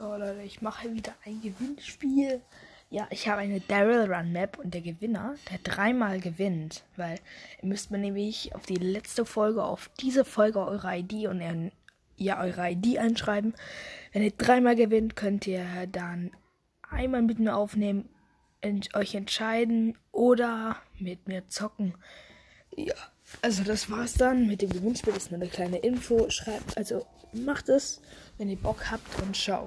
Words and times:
So, 0.00 0.14
Leute, 0.14 0.42
ich 0.42 0.62
mache 0.62 0.94
wieder 0.94 1.12
ein 1.26 1.40
Gewinnspiel. 1.42 2.40
Ja, 2.88 3.08
ich 3.10 3.26
habe 3.26 3.40
eine 3.40 3.58
Daryl 3.58 4.12
Run 4.12 4.30
Map 4.30 4.56
und 4.56 4.72
der 4.72 4.80
Gewinner, 4.80 5.34
der 5.50 5.58
dreimal 5.58 6.20
gewinnt, 6.20 6.84
weil 6.94 7.18
ihr 7.60 7.68
müsst 7.68 7.90
mir 7.90 7.98
nämlich 7.98 8.54
auf 8.54 8.64
die 8.64 8.76
letzte 8.76 9.24
Folge, 9.24 9.64
auf 9.64 9.90
diese 9.98 10.24
Folge 10.24 10.60
eure 10.60 10.98
ID 10.98 11.26
und 11.26 11.40
ihr, 11.40 11.72
ja, 12.16 12.40
eure 12.40 12.70
ID 12.70 12.98
einschreiben. 12.98 13.54
Wenn 14.12 14.22
ihr 14.22 14.30
dreimal 14.30 14.76
gewinnt, 14.76 15.16
könnt 15.16 15.48
ihr 15.48 15.66
dann 15.90 16.30
einmal 16.88 17.22
mit 17.22 17.40
mir 17.40 17.56
aufnehmen, 17.56 18.08
ent 18.60 18.94
euch 18.94 19.16
entscheiden 19.16 19.98
oder 20.12 20.76
mit 21.00 21.26
mir 21.26 21.48
zocken. 21.48 21.94
Ja, 22.76 22.94
also 23.42 23.64
das 23.64 23.90
war's 23.90 24.14
dann 24.14 24.46
mit 24.46 24.62
dem 24.62 24.70
Gewinnspiel. 24.70 25.12
Das 25.12 25.24
ist 25.24 25.32
nur 25.32 25.40
eine 25.40 25.50
kleine 25.50 25.78
Info. 25.78 26.30
Schreibt, 26.30 26.78
also 26.78 27.04
macht 27.32 27.68
es, 27.68 28.00
wenn 28.38 28.48
ihr 28.48 28.56
Bock 28.56 28.90
habt 28.90 29.22
und 29.22 29.36
ciao. 29.36 29.66